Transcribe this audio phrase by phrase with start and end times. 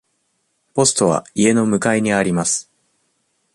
[0.73, 2.71] ポストは家の向かいにあります。